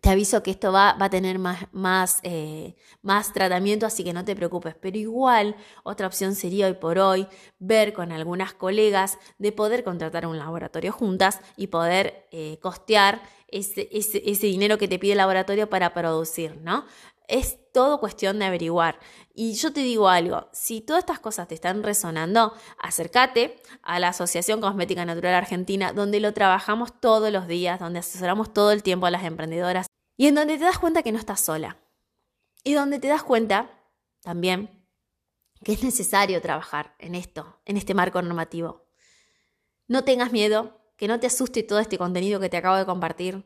Te 0.00 0.10
aviso 0.10 0.44
que 0.44 0.52
esto 0.52 0.70
va, 0.70 0.92
va 0.92 1.06
a 1.06 1.10
tener 1.10 1.40
más, 1.40 1.66
más, 1.72 2.20
eh, 2.22 2.76
más 3.02 3.32
tratamiento, 3.32 3.84
así 3.84 4.04
que 4.04 4.12
no 4.12 4.24
te 4.24 4.36
preocupes. 4.36 4.76
Pero 4.80 4.96
igual, 4.96 5.56
otra 5.82 6.06
opción 6.06 6.36
sería 6.36 6.68
hoy 6.68 6.74
por 6.74 7.00
hoy 7.00 7.26
ver 7.58 7.92
con 7.92 8.12
algunas 8.12 8.54
colegas 8.54 9.18
de 9.38 9.50
poder 9.50 9.82
contratar 9.82 10.24
un 10.24 10.38
laboratorio 10.38 10.92
juntas 10.92 11.40
y 11.56 11.66
poder 11.66 12.28
eh, 12.30 12.58
costear 12.62 13.22
ese, 13.48 13.88
ese, 13.90 14.22
ese, 14.24 14.46
dinero 14.46 14.78
que 14.78 14.86
te 14.86 15.00
pide 15.00 15.12
el 15.12 15.18
laboratorio 15.18 15.68
para 15.68 15.92
producir, 15.94 16.58
¿no? 16.62 16.84
Es 17.28 17.58
todo 17.72 18.00
cuestión 18.00 18.40
de 18.40 18.46
averiguar. 18.46 18.98
Y 19.32 19.54
yo 19.54 19.72
te 19.72 19.80
digo 19.80 20.08
algo, 20.08 20.48
si 20.52 20.80
todas 20.80 21.02
estas 21.02 21.20
cosas 21.20 21.46
te 21.46 21.54
están 21.54 21.84
resonando, 21.84 22.52
acércate 22.80 23.62
a 23.82 24.00
la 24.00 24.08
Asociación 24.08 24.60
Cosmética 24.60 25.04
Natural 25.04 25.34
Argentina, 25.34 25.92
donde 25.92 26.18
lo 26.18 26.34
trabajamos 26.34 27.00
todos 27.00 27.30
los 27.30 27.46
días, 27.46 27.78
donde 27.78 28.00
asesoramos 28.00 28.52
todo 28.52 28.72
el 28.72 28.82
tiempo 28.82 29.06
a 29.06 29.12
las 29.12 29.22
emprendedoras 29.22 29.86
y 30.16 30.26
en 30.26 30.34
donde 30.34 30.58
te 30.58 30.64
das 30.64 30.80
cuenta 30.80 31.04
que 31.04 31.12
no 31.12 31.18
estás 31.18 31.40
sola. 31.40 31.76
Y 32.64 32.72
donde 32.72 32.98
te 32.98 33.06
das 33.06 33.22
cuenta 33.22 33.70
también 34.20 34.70
que 35.62 35.72
es 35.72 35.82
necesario 35.82 36.40
trabajar 36.40 36.94
en 36.98 37.14
esto, 37.14 37.60
en 37.64 37.76
este 37.76 37.94
marco 37.94 38.20
normativo. 38.22 38.86
No 39.86 40.04
tengas 40.04 40.32
miedo, 40.32 40.80
que 40.96 41.08
no 41.08 41.20
te 41.20 41.28
asuste 41.28 41.62
todo 41.62 41.78
este 41.78 41.98
contenido 41.98 42.40
que 42.40 42.48
te 42.48 42.56
acabo 42.56 42.76
de 42.76 42.84
compartir. 42.84 43.44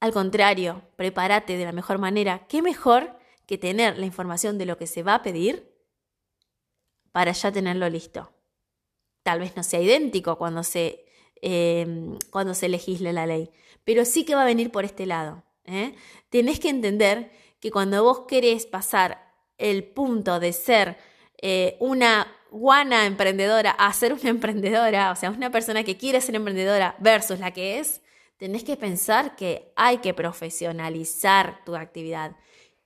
Al 0.00 0.12
contrario, 0.12 0.82
prepárate 0.96 1.56
de 1.56 1.64
la 1.64 1.72
mejor 1.72 1.98
manera. 1.98 2.46
¿Qué 2.48 2.62
mejor 2.62 3.18
que 3.46 3.58
tener 3.58 3.98
la 3.98 4.06
información 4.06 4.56
de 4.56 4.66
lo 4.66 4.78
que 4.78 4.86
se 4.86 5.02
va 5.02 5.14
a 5.16 5.22
pedir 5.22 5.70
para 7.12 7.32
ya 7.32 7.52
tenerlo 7.52 7.88
listo? 7.88 8.32
Tal 9.22 9.40
vez 9.40 9.54
no 9.56 9.62
sea 9.62 9.80
idéntico 9.80 10.38
cuando 10.38 10.62
se, 10.62 11.04
eh, 11.42 12.16
cuando 12.30 12.54
se 12.54 12.70
legisle 12.70 13.12
la 13.12 13.26
ley, 13.26 13.50
pero 13.84 14.06
sí 14.06 14.24
que 14.24 14.34
va 14.34 14.42
a 14.42 14.46
venir 14.46 14.72
por 14.72 14.86
este 14.86 15.04
lado. 15.04 15.44
¿eh? 15.64 15.94
Tenés 16.30 16.58
que 16.60 16.70
entender 16.70 17.30
que 17.60 17.70
cuando 17.70 18.02
vos 18.02 18.24
querés 18.26 18.64
pasar 18.64 19.34
el 19.58 19.84
punto 19.84 20.40
de 20.40 20.54
ser 20.54 20.96
eh, 21.42 21.76
una 21.78 22.26
guana 22.50 23.06
emprendedora 23.06 23.70
a 23.72 23.92
ser 23.92 24.14
una 24.14 24.28
emprendedora, 24.30 25.12
o 25.12 25.16
sea, 25.16 25.30
una 25.30 25.50
persona 25.50 25.84
que 25.84 25.98
quiere 25.98 26.22
ser 26.22 26.34
emprendedora 26.34 26.96
versus 26.98 27.38
la 27.38 27.52
que 27.52 27.78
es, 27.78 28.00
tenés 28.40 28.64
que 28.64 28.78
pensar 28.78 29.36
que 29.36 29.70
hay 29.76 29.98
que 29.98 30.14
profesionalizar 30.14 31.62
tu 31.66 31.76
actividad. 31.76 32.36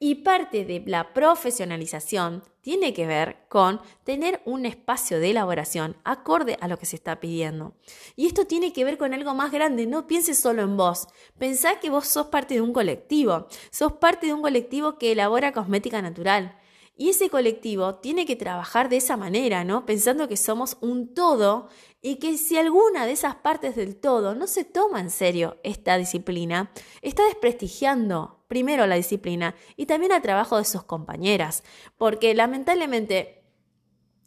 Y 0.00 0.16
parte 0.16 0.64
de 0.64 0.82
la 0.84 1.14
profesionalización 1.14 2.42
tiene 2.60 2.92
que 2.92 3.06
ver 3.06 3.46
con 3.48 3.80
tener 4.02 4.42
un 4.46 4.66
espacio 4.66 5.20
de 5.20 5.30
elaboración 5.30 5.96
acorde 6.02 6.58
a 6.60 6.66
lo 6.66 6.76
que 6.76 6.86
se 6.86 6.96
está 6.96 7.20
pidiendo. 7.20 7.76
Y 8.16 8.26
esto 8.26 8.46
tiene 8.46 8.72
que 8.72 8.84
ver 8.84 8.98
con 8.98 9.14
algo 9.14 9.32
más 9.32 9.52
grande, 9.52 9.86
no 9.86 10.08
pienses 10.08 10.40
solo 10.40 10.62
en 10.62 10.76
vos, 10.76 11.06
pensá 11.38 11.78
que 11.78 11.88
vos 11.88 12.08
sos 12.08 12.26
parte 12.26 12.54
de 12.54 12.60
un 12.60 12.72
colectivo, 12.72 13.46
sos 13.70 13.92
parte 13.92 14.26
de 14.26 14.34
un 14.34 14.42
colectivo 14.42 14.98
que 14.98 15.12
elabora 15.12 15.52
cosmética 15.52 16.02
natural. 16.02 16.58
Y 16.96 17.10
ese 17.10 17.28
colectivo 17.28 17.96
tiene 17.96 18.24
que 18.24 18.36
trabajar 18.36 18.88
de 18.88 18.98
esa 18.98 19.16
manera, 19.16 19.64
¿no? 19.64 19.84
Pensando 19.84 20.28
que 20.28 20.36
somos 20.36 20.76
un 20.80 21.12
todo 21.12 21.68
y 22.00 22.16
que 22.16 22.38
si 22.38 22.56
alguna 22.56 23.04
de 23.06 23.12
esas 23.12 23.34
partes 23.36 23.74
del 23.74 23.96
todo 23.96 24.34
no 24.34 24.46
se 24.46 24.64
toma 24.64 25.00
en 25.00 25.10
serio 25.10 25.58
esta 25.64 25.96
disciplina, 25.96 26.70
está 27.02 27.24
desprestigiando 27.24 28.44
primero 28.46 28.86
la 28.86 28.94
disciplina 28.94 29.56
y 29.76 29.86
también 29.86 30.12
al 30.12 30.22
trabajo 30.22 30.56
de 30.58 30.64
sus 30.64 30.84
compañeras, 30.84 31.64
porque 31.96 32.34
lamentablemente 32.34 33.44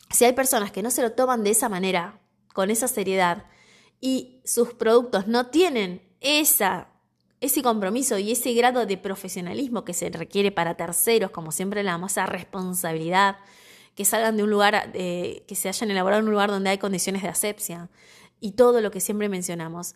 si 0.10 0.26
hay 0.26 0.34
personas 0.34 0.72
que 0.72 0.84
no 0.84 0.92
se 0.92 1.02
lo 1.02 1.12
toman 1.14 1.44
de 1.44 1.52
esa 1.52 1.70
manera, 1.70 2.22
con 2.54 2.70
esa 2.72 2.88
seriedad, 2.88 3.46
y 4.00 4.42
sus 4.46 4.74
productos 4.74 5.28
no 5.28 5.48
tienen 5.48 6.16
esa 6.22 6.90
ese 7.40 7.62
compromiso 7.62 8.18
y 8.18 8.32
ese 8.32 8.54
grado 8.54 8.86
de 8.86 8.98
profesionalismo 8.98 9.84
que 9.86 9.94
se 9.94 10.10
requiere 10.10 10.52
para 10.52 10.76
terceros, 10.76 11.32
como 11.32 11.52
siempre 11.52 11.84
le 11.84 11.90
damos, 11.90 12.14
esa 12.14 12.26
responsabilidad, 12.26 13.38
que 13.96 14.06
salgan 14.06 14.38
de 14.38 14.44
un 14.44 14.50
lugar, 14.50 14.92
eh, 14.94 15.44
que 15.48 15.56
se 15.56 15.70
hayan 15.70 15.92
elaborado 15.92 16.22
en 16.22 16.28
un 16.28 16.32
lugar 16.32 16.50
donde 16.50 16.70
hay 16.70 16.78
condiciones 16.78 17.24
de 17.24 17.30
asepsia 17.30 17.90
y 18.40 18.52
todo 18.52 18.82
lo 18.82 18.92
que 18.92 19.00
siempre 19.00 19.30
mencionamos, 19.30 19.96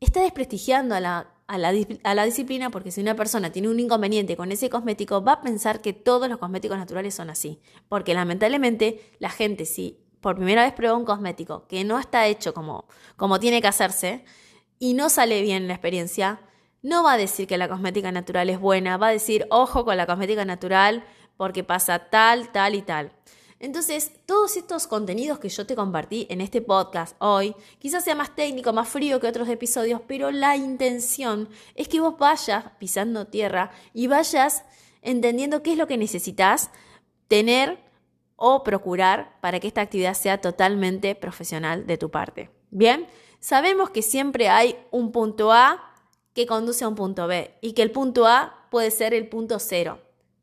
está 0.00 0.20
desprestigiando 0.22 0.94
a 0.94 1.00
la, 1.00 1.32
a 1.46 1.58
la, 1.58 2.24
disciplina 2.24 2.70
porque 2.70 2.90
si 2.90 3.00
una 3.00 3.14
persona 3.14 3.50
tiene 3.50 3.68
un 3.68 3.78
inconveniente 3.78 4.36
con 4.36 4.50
ese 4.52 4.70
cosmético, 4.70 5.22
va 5.22 5.34
a 5.34 5.40
pensar 5.40 5.80
que 5.80 5.92
todos 5.92 6.28
los 6.28 6.38
cosméticos 6.38 6.78
naturales 6.78 7.14
son 7.14 7.30
así. 7.30 7.60
Porque 7.88 8.14
lamentablemente 8.14 9.12
la 9.18 9.30
gente, 9.30 9.64
si 9.64 9.98
por 10.20 10.36
primera 10.36 10.62
vez 10.62 10.72
prueba 10.72 10.96
un 10.96 11.04
cosmético 11.04 11.66
que 11.66 11.84
no 11.84 11.98
está 11.98 12.26
hecho 12.26 12.54
como, 12.54 12.86
como 13.16 13.38
tiene 13.38 13.60
que 13.60 13.68
hacerse 13.68 14.24
y 14.78 14.94
no 14.94 15.10
sale 15.10 15.42
bien 15.42 15.68
la 15.68 15.74
experiencia, 15.74 16.40
no 16.82 17.02
va 17.02 17.14
a 17.14 17.16
decir 17.16 17.46
que 17.46 17.58
la 17.58 17.68
cosmética 17.68 18.12
natural 18.12 18.50
es 18.50 18.60
buena, 18.60 18.96
va 18.96 19.08
a 19.08 19.12
decir, 19.12 19.46
ojo 19.50 19.84
con 19.84 19.96
la 19.96 20.06
cosmética 20.06 20.44
natural 20.44 21.04
porque 21.36 21.64
pasa 21.64 22.10
tal, 22.10 22.50
tal 22.52 22.74
y 22.74 22.82
tal. 22.82 23.12
Entonces, 23.60 24.10
todos 24.26 24.56
estos 24.56 24.88
contenidos 24.88 25.38
que 25.38 25.48
yo 25.48 25.64
te 25.64 25.76
compartí 25.76 26.26
en 26.28 26.40
este 26.40 26.60
podcast 26.60 27.14
hoy, 27.20 27.54
quizás 27.78 28.02
sea 28.02 28.16
más 28.16 28.34
técnico, 28.34 28.72
más 28.72 28.88
frío 28.88 29.20
que 29.20 29.28
otros 29.28 29.48
episodios, 29.48 30.00
pero 30.08 30.32
la 30.32 30.56
intención 30.56 31.48
es 31.76 31.86
que 31.86 32.00
vos 32.00 32.18
vayas 32.18 32.64
pisando 32.80 33.28
tierra 33.28 33.70
y 33.94 34.08
vayas 34.08 34.64
entendiendo 35.00 35.62
qué 35.62 35.72
es 35.72 35.78
lo 35.78 35.86
que 35.86 35.96
necesitas 35.96 36.70
tener 37.28 37.78
o 38.34 38.64
procurar 38.64 39.38
para 39.40 39.60
que 39.60 39.68
esta 39.68 39.82
actividad 39.82 40.14
sea 40.14 40.40
totalmente 40.40 41.14
profesional 41.14 41.86
de 41.86 41.98
tu 41.98 42.10
parte. 42.10 42.50
Bien, 42.70 43.06
sabemos 43.38 43.90
que 43.90 44.02
siempre 44.02 44.48
hay 44.48 44.76
un 44.90 45.12
punto 45.12 45.52
A 45.52 45.91
que 46.34 46.46
conduce 46.46 46.84
a 46.84 46.88
un 46.88 46.94
punto 46.94 47.26
B 47.26 47.54
y 47.60 47.72
que 47.72 47.82
el 47.82 47.90
punto 47.90 48.26
A 48.26 48.66
puede 48.70 48.90
ser 48.90 49.14
el 49.14 49.28
punto 49.28 49.58
cero. 49.58 50.00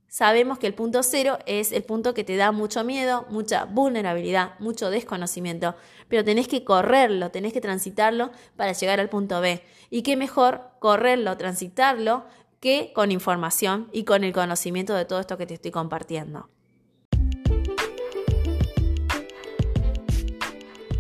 Sabemos 0.07 0.57
que 0.57 0.65
el 0.65 0.73
punto 0.73 1.03
cero 1.03 1.37
es 1.45 1.71
el 1.71 1.83
punto 1.83 2.15
que 2.15 2.23
te 2.23 2.35
da 2.35 2.51
mucho 2.51 2.83
miedo, 2.83 3.27
mucha 3.29 3.65
vulnerabilidad, 3.65 4.57
mucho 4.59 4.89
desconocimiento, 4.89 5.75
pero 6.07 6.23
tenés 6.23 6.47
que 6.47 6.63
correrlo, 6.63 7.29
tenés 7.29 7.53
que 7.53 7.61
transitarlo 7.61 8.31
para 8.55 8.73
llegar 8.73 8.99
al 8.99 9.09
punto 9.09 9.39
B. 9.39 9.61
Y 9.91 10.01
qué 10.01 10.17
mejor 10.17 10.61
correrlo, 10.79 11.37
transitarlo, 11.37 12.25
que 12.59 12.91
con 12.93 13.11
información 13.11 13.87
y 13.91 14.03
con 14.03 14.23
el 14.23 14.33
conocimiento 14.33 14.93
de 14.95 15.05
todo 15.05 15.19
esto 15.19 15.37
que 15.37 15.45
te 15.45 15.53
estoy 15.53 15.71
compartiendo. 15.71 16.49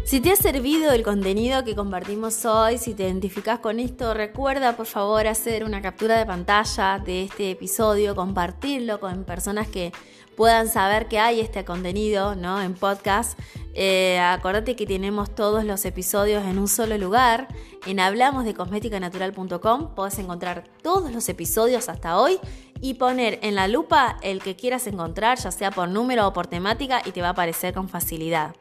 Si 0.09 0.21
te 0.21 0.31
ha 0.31 0.35
servido 0.35 0.91
el 0.91 1.03
contenido 1.03 1.63
que 1.63 1.75
compartimos 1.75 2.43
hoy, 2.43 2.79
si 2.79 2.95
te 2.95 3.03
identificas 3.03 3.59
con 3.59 3.79
esto, 3.79 4.15
recuerda 4.15 4.75
por 4.75 4.87
favor 4.87 5.27
hacer 5.27 5.63
una 5.63 5.83
captura 5.83 6.17
de 6.17 6.25
pantalla 6.25 6.97
de 6.97 7.25
este 7.25 7.51
episodio, 7.51 8.15
compartirlo 8.15 8.99
con 8.99 9.23
personas 9.23 9.67
que 9.67 9.91
puedan 10.35 10.67
saber 10.67 11.07
que 11.07 11.19
hay 11.19 11.39
este 11.41 11.63
contenido 11.63 12.33
¿no? 12.33 12.59
en 12.59 12.73
podcast. 12.73 13.37
Eh, 13.75 14.17
acordate 14.17 14.75
que 14.75 14.87
tenemos 14.87 15.35
todos 15.35 15.63
los 15.63 15.85
episodios 15.85 16.43
en 16.43 16.57
un 16.57 16.67
solo 16.67 16.97
lugar. 16.97 17.47
En 17.85 17.99
hablamosdecosmeticanatural.com 17.99 19.93
podés 19.93 20.17
encontrar 20.17 20.63
todos 20.81 21.11
los 21.11 21.29
episodios 21.29 21.87
hasta 21.87 22.19
hoy 22.19 22.39
y 22.81 22.95
poner 22.95 23.37
en 23.43 23.53
la 23.53 23.67
lupa 23.67 24.17
el 24.23 24.41
que 24.41 24.55
quieras 24.55 24.87
encontrar, 24.87 25.37
ya 25.37 25.51
sea 25.51 25.69
por 25.69 25.87
número 25.87 26.25
o 26.27 26.33
por 26.33 26.47
temática, 26.47 26.99
y 27.05 27.11
te 27.11 27.21
va 27.21 27.27
a 27.27 27.31
aparecer 27.33 27.75
con 27.75 27.89
facilidad. 27.89 28.55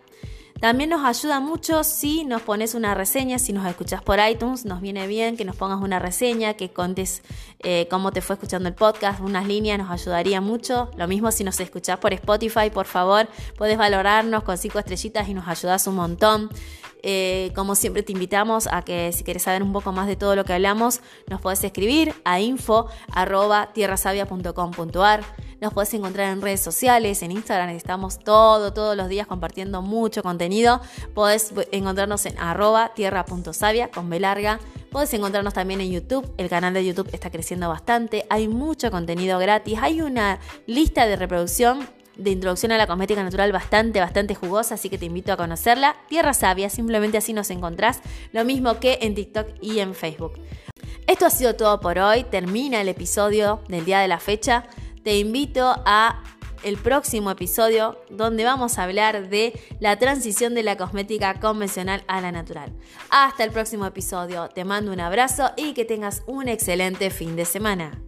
También 0.61 0.91
nos 0.91 1.05
ayuda 1.05 1.39
mucho 1.39 1.85
si 1.85 2.25
nos 2.25 2.43
pones 2.43 2.75
una 2.75 2.93
reseña, 2.95 3.39
si 3.39 3.53
nos 3.53 3.65
escuchas 3.67 4.03
por 4.03 4.19
iTunes, 4.19 4.65
nos 4.65 4.81
viene 4.81 5.07
bien 5.07 5.37
que 5.37 5.45
nos 5.45 5.55
pongas 5.55 5.81
una 5.81 6.01
reseña, 6.01 6.55
que 6.55 6.71
contes 6.71 7.23
eh, 7.61 7.87
cómo 7.89 8.11
te 8.11 8.23
fue 8.23 8.35
escuchando 8.35 8.69
el 8.69 8.75
podcast, 8.75 9.21
unas 9.21 9.47
líneas, 9.47 9.79
nos 9.79 9.91
ayudaría 9.91 10.41
mucho. 10.41 10.91
Lo 10.97 11.07
mismo 11.07 11.31
si 11.31 11.45
nos 11.45 11.61
escuchás 11.61 11.99
por 11.99 12.13
Spotify, 12.13 12.71
por 12.73 12.87
favor, 12.87 13.29
puedes 13.57 13.79
valorarnos 13.79 14.43
con 14.43 14.59
cinco 14.59 14.81
estrellitas 14.81 15.29
y 15.29 15.35
nos 15.35 15.47
ayudas 15.47 15.87
un 15.87 15.95
montón. 15.95 16.51
Eh, 17.03 17.53
como 17.55 17.75
siempre 17.75 18.03
te 18.03 18.13
invitamos 18.13 18.67
a 18.67 18.83
que 18.83 19.13
si 19.13 19.25
quieres 19.25 19.45
saber 19.45 19.63
un 19.63 19.73
poco 19.73 19.93
más 19.93 20.07
de 20.07 20.17
todo 20.17 20.35
lo 20.35 20.45
que 20.45 20.53
hablamos, 20.53 21.01
nos 21.29 21.41
puedes 21.41 21.63
escribir 21.63 22.15
a 22.25 22.41
info 22.41 22.89
nos 25.61 25.75
puedes 25.75 25.93
encontrar 25.95 26.33
en 26.33 26.41
redes 26.41 26.61
sociales, 26.61 27.23
en 27.23 27.33
Instagram 27.33 27.71
estamos 27.71 28.21
todo, 28.21 28.73
todos 28.73 28.97
los 28.97 29.09
días 29.09 29.27
compartiendo 29.27 29.83
mucho 29.83 30.23
contenido. 30.23 30.81
Podés 31.15 31.53
encontrarnos 31.73 32.27
en 32.27 32.39
arroba 32.39 32.93
tierra.savia 32.95 33.91
con 33.91 34.09
B 34.09 34.21
larga. 34.21 34.61
Podés 34.91 35.13
encontrarnos 35.15 35.55
también 35.55 35.81
en 35.81 35.91
YouTube. 35.91 36.33
El 36.37 36.49
canal 36.49 36.75
de 36.75 36.87
YouTube 36.87 37.11
está 37.13 37.31
creciendo 37.31 37.69
bastante. 37.69 38.25
Hay 38.31 38.47
mucho 38.47 38.91
contenido 38.91 39.39
gratis. 39.39 39.79
Hay 39.83 40.01
una 40.01 40.39
lista 40.67 41.07
de 41.07 41.17
reproducción 41.17 41.81
de 42.19 42.31
introducción 42.31 42.73
a 42.73 42.79
la 42.79 42.87
cosmética 42.87 43.23
natural 43.23 43.53
bastante, 43.53 44.01
bastante 44.01 44.35
jugosa, 44.35 44.75
así 44.75 44.91
que 44.91 44.99
te 44.99 45.07
invito 45.07 45.33
a 45.33 45.37
conocerla. 45.37 45.97
Tierra 46.09 46.35
Sabia, 46.35 46.69
simplemente 46.69 47.17
así 47.17 47.33
nos 47.33 47.51
encontrás, 47.51 48.01
lo 48.33 48.45
mismo 48.45 48.79
que 48.81 48.99
en 49.01 49.15
TikTok 49.15 49.49
y 49.63 49.79
en 49.79 49.95
Facebook. 49.95 50.35
Esto 51.07 51.25
ha 51.25 51.31
sido 51.31 51.55
todo 51.55 51.81
por 51.81 51.99
hoy, 51.99 52.25
termina 52.25 52.83
el 52.83 52.89
episodio 52.89 53.63
del 53.69 53.87
día 53.87 54.01
de 54.01 54.09
la 54.09 54.19
fecha 54.19 54.65
te 55.09 55.19
invito 55.19 55.75
a 55.87 56.23
el 56.65 56.77
próximo 56.77 57.31
episodio 57.31 57.99
donde 58.11 58.45
vamos 58.45 58.79
a 58.79 58.83
hablar 58.83 59.31
de 59.31 59.59
la 59.81 59.99
transición 59.99 60.55
de 60.55 60.63
la 60.63 60.77
cosmética 60.77 61.41
convencional 61.41 62.05
a 62.09 62.21
la 62.21 62.31
natural. 62.31 62.75
Hasta 63.09 63.45
el 63.45 63.51
próximo 63.51 63.87
episodio, 63.87 64.49
te 64.49 64.67
mando 64.67 64.93
un 64.93 65.01
abrazo 65.01 65.53
y 65.57 65.73
que 65.73 65.87
tengas 65.87 66.25
un 66.27 66.49
excelente 66.49 67.09
fin 67.09 67.37
de 67.37 67.47
semana. 67.47 68.08